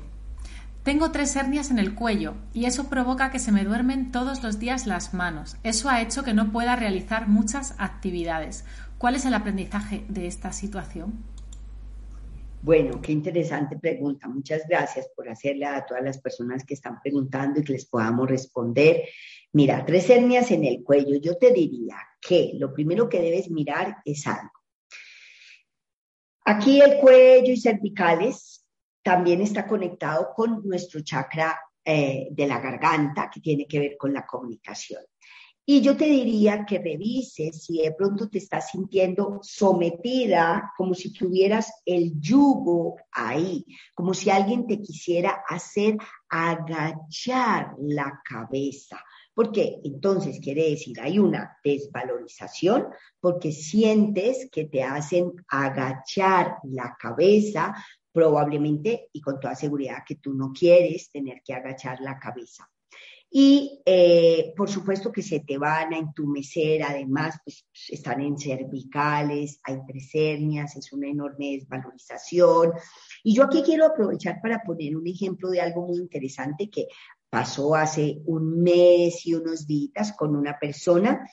[0.84, 4.59] Tengo tres hernias en el cuello y eso provoca que se me duermen todos los
[4.59, 5.57] días las manos.
[5.62, 8.64] Eso ha hecho que no pueda realizar muchas actividades.
[8.98, 11.32] ¿Cuál es el aprendizaje de esta situación?
[12.62, 14.28] Bueno, qué interesante pregunta.
[14.28, 18.30] Muchas gracias por hacerla a todas las personas que están preguntando y que les podamos
[18.30, 19.02] responder.
[19.52, 21.16] Mira, tres hernias en el cuello.
[21.20, 24.52] Yo te diría que lo primero que debes mirar es algo.
[26.44, 28.64] Aquí el cuello y cervicales
[29.02, 34.14] también está conectado con nuestro chakra eh, de la garganta, que tiene que ver con
[34.14, 35.02] la comunicación.
[35.64, 41.12] Y yo te diría que revises si de pronto te estás sintiendo sometida, como si
[41.12, 45.96] tuvieras el yugo ahí, como si alguien te quisiera hacer
[46.28, 49.04] agachar la cabeza.
[49.32, 52.88] Porque entonces quiere decir, hay una desvalorización
[53.20, 57.72] porque sientes que te hacen agachar la cabeza,
[58.10, 62.68] probablemente y con toda seguridad que tú no quieres tener que agachar la cabeza.
[63.35, 69.59] Y eh, por supuesto que se te van a entumecer, además, pues están en cervicales,
[69.64, 72.72] hay tres hernias, es una enorme desvalorización.
[73.24, 76.89] Y yo aquí quiero aprovechar para poner un ejemplo de algo muy interesante que
[77.30, 81.26] pasó hace un mes y unos días con una persona,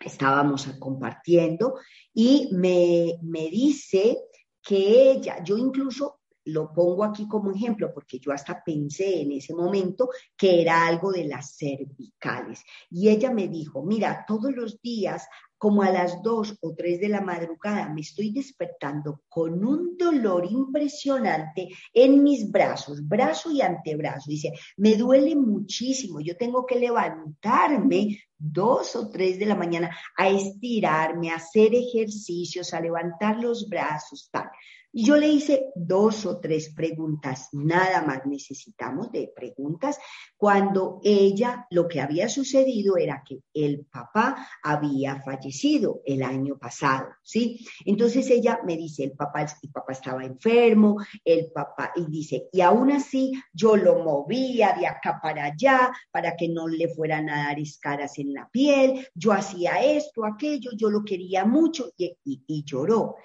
[0.00, 1.74] estábamos compartiendo
[2.14, 4.16] y me, me dice
[4.62, 6.17] que ella, yo incluso
[6.48, 11.12] lo pongo aquí como ejemplo porque yo hasta pensé en ese momento que era algo
[11.12, 12.62] de las cervicales.
[12.90, 15.26] Y ella me dijo, mira, todos los días,
[15.58, 20.46] como a las dos o tres de la madrugada, me estoy despertando con un dolor
[20.50, 24.30] impresionante en mis brazos, brazo y antebrazo.
[24.30, 30.28] Dice, me duele muchísimo, yo tengo que levantarme dos o tres de la mañana a
[30.28, 34.48] estirarme, a hacer ejercicios, a levantar los brazos, tal.
[34.90, 39.98] Y yo le hice dos o tres preguntas, nada más necesitamos de preguntas,
[40.36, 47.08] cuando ella, lo que había sucedido era que el papá había fallecido el año pasado,
[47.22, 47.66] ¿sí?
[47.84, 52.90] Entonces ella me dice, el papá, papá estaba enfermo, el papá, y dice, y aún
[52.90, 57.60] así yo lo movía de acá para allá para que no le fueran a dar
[57.60, 63.16] escaras en la piel, yo hacía esto, aquello, yo lo quería mucho y, y lloró.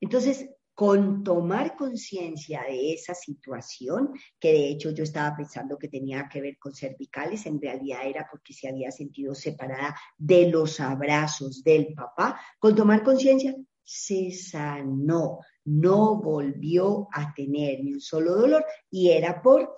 [0.00, 0.48] Entonces,
[0.78, 6.40] con tomar conciencia de esa situación, que de hecho yo estaba pensando que tenía que
[6.40, 11.94] ver con cervicales, en realidad era porque se había sentido separada de los abrazos del
[11.94, 19.10] papá, con tomar conciencia se sanó, no volvió a tener ni un solo dolor y
[19.10, 19.74] era por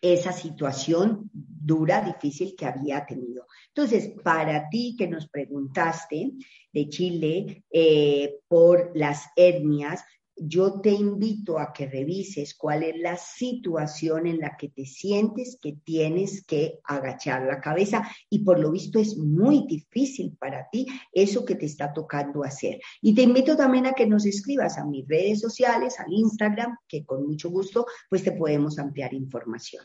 [0.00, 3.46] esa situación dura, difícil que había tenido.
[3.68, 6.32] Entonces, para ti que nos preguntaste
[6.72, 10.04] de Chile eh, por las etnias,
[10.36, 15.58] yo te invito a que revises cuál es la situación en la que te sientes
[15.60, 20.86] que tienes que agachar la cabeza y por lo visto es muy difícil para ti
[21.12, 22.80] eso que te está tocando hacer.
[23.00, 27.04] Y te invito también a que nos escribas a mis redes sociales, al Instagram, que
[27.04, 29.84] con mucho gusto pues te podemos ampliar información.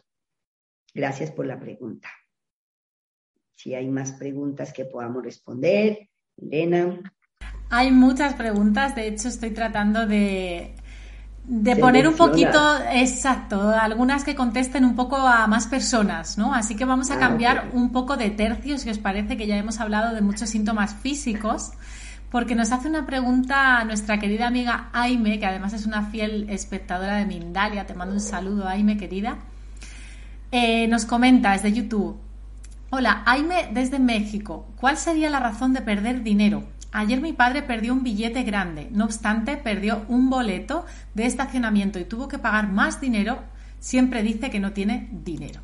[0.94, 2.10] Gracias por la pregunta.
[3.56, 7.02] Si hay más preguntas que podamos responder, Elena.
[7.74, 10.76] Hay muchas preguntas, de hecho estoy tratando de,
[11.46, 12.60] de poner un poquito,
[12.92, 16.54] exacto, algunas que contesten un poco a más personas, ¿no?
[16.54, 19.56] Así que vamos a ah, cambiar un poco de tercio, si os parece que ya
[19.56, 21.72] hemos hablado de muchos síntomas físicos,
[22.30, 27.16] porque nos hace una pregunta nuestra querida amiga Aime, que además es una fiel espectadora
[27.16, 29.38] de Mindalia, te mando un saludo, Aime, querida.
[30.52, 32.18] Eh, nos comenta desde YouTube.
[32.90, 34.68] Hola, Aime desde México.
[34.76, 36.64] ¿Cuál sería la razón de perder dinero?
[36.94, 42.06] Ayer mi padre perdió un billete grande, no obstante perdió un boleto de estacionamiento y
[42.06, 43.44] tuvo que pagar más dinero.
[43.80, 45.62] Siempre dice que no tiene dinero.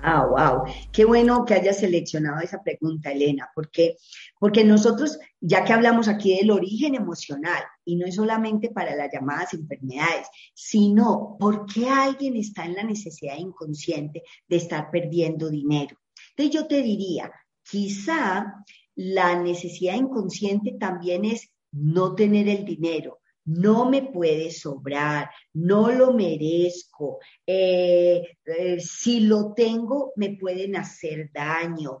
[0.00, 0.72] Ah, wow.
[0.92, 3.96] Qué bueno que hayas seleccionado esa pregunta, Elena, porque,
[4.38, 9.12] porque nosotros, ya que hablamos aquí del origen emocional, y no es solamente para las
[9.12, 15.98] llamadas enfermedades, sino porque alguien está en la necesidad inconsciente de estar perdiendo dinero.
[16.30, 17.32] Entonces yo te diría,
[17.62, 18.64] quizá
[18.98, 26.12] la necesidad inconsciente también es no tener el dinero, no me puede sobrar, no lo
[26.12, 32.00] merezco, eh, eh, si lo tengo me pueden hacer daño,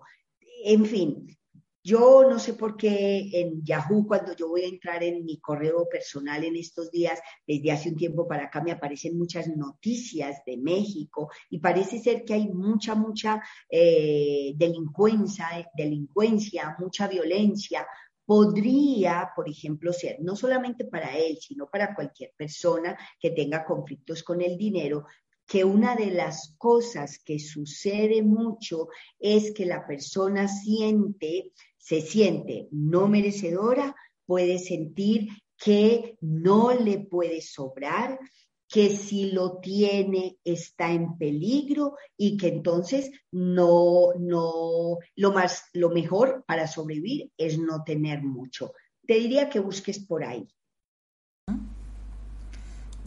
[0.64, 1.37] en fin.
[1.82, 5.88] Yo no sé por qué en Yahoo, cuando yo voy a entrar en mi correo
[5.88, 10.56] personal en estos días, desde hace un tiempo para acá me aparecen muchas noticias de
[10.56, 17.86] México y parece ser que hay mucha, mucha eh, delincuencia, delincuencia, mucha violencia,
[18.28, 24.22] podría, por ejemplo, ser no solamente para él, sino para cualquier persona que tenga conflictos
[24.22, 25.06] con el dinero,
[25.48, 28.88] que una de las cosas que sucede mucho
[29.18, 33.96] es que la persona siente, se siente no merecedora,
[34.26, 38.20] puede sentir que no le puede sobrar,
[38.68, 45.88] que si lo tiene está en peligro y que entonces no, no, lo más, lo
[45.88, 48.74] mejor para sobrevivir es no tener mucho.
[49.06, 50.46] Te diría que busques por ahí.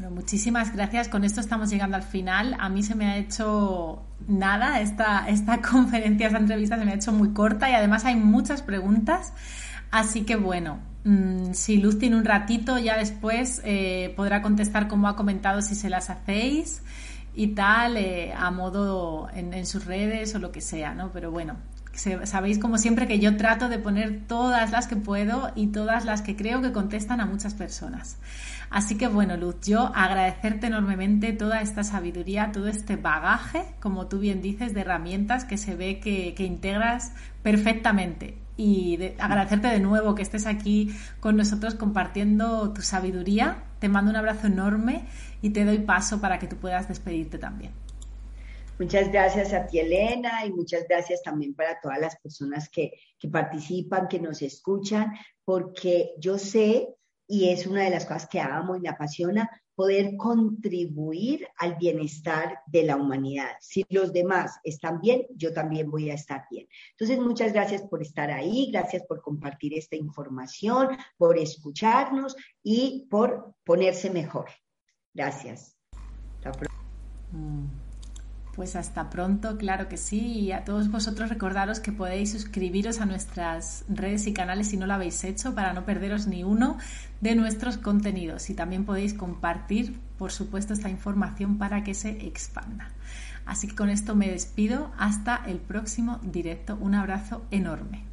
[0.10, 1.08] Muchísimas gracias.
[1.08, 2.56] Con esto estamos llegando al final.
[2.60, 6.95] A mí se me ha hecho nada esta, esta conferencia, esta entrevista se me ha
[6.95, 9.34] hecho muy corta y además hay muchas preguntas.
[9.91, 15.08] Así que bueno, Mm, si Luz tiene un ratito, ya después eh, podrá contestar como
[15.08, 16.84] ha comentado si se las hacéis
[17.34, 21.12] y tal, eh, a modo en, sus redes o lo que sea, ¿no?
[21.12, 21.58] Pero bueno,
[22.24, 26.22] sabéis como siempre que yo trato de poner todas las que puedo y todas las
[26.22, 28.18] que creo que contestan a muchas personas.
[28.72, 34.20] Así que bueno, Luz, yo agradecerte enormemente toda esta sabiduría, todo este bagaje, como tú
[34.20, 37.14] bien dices, de herramientas que se ve que, que integras
[37.44, 43.64] perfectamente y agradecerte de nuevo que estés aquí con nosotros compartiendo tu sabiduría.
[43.80, 45.06] Te mando un abrazo enorme
[45.42, 47.74] y te doy paso para que tú puedas despedirte también.
[48.80, 53.28] Muchas gracias a ti, Elena, y muchas gracias también para todas las personas que, que
[53.28, 55.12] participan, que nos escuchan,
[55.44, 56.88] porque yo sé,
[57.32, 62.60] y es una de las cosas que amo y me apasiona, poder contribuir al bienestar
[62.68, 63.52] de la humanidad.
[63.62, 66.68] Si los demás están bien, yo también voy a estar bien.
[66.92, 73.56] Entonces, muchas gracias por estar ahí, gracias por compartir esta información, por escucharnos y por
[73.64, 74.50] ponerse mejor.
[75.14, 75.78] Gracias.
[78.56, 80.20] Pues hasta pronto, claro que sí.
[80.20, 84.88] Y a todos vosotros recordaros que podéis suscribiros a nuestras redes y canales si no
[84.88, 86.78] lo habéis hecho para no perderos ni uno
[87.22, 88.49] de nuestros contenidos.
[88.49, 92.89] Y también podéis compartir, por supuesto, esta información para que se expanda.
[93.45, 94.91] Así que con esto me despido.
[94.97, 96.78] Hasta el próximo directo.
[96.80, 98.06] Un abrazo enorme.